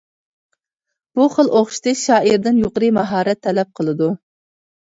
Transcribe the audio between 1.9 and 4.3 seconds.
شائىردىن يۇقىرى ماھارەت تەلەپ قىلىدۇ.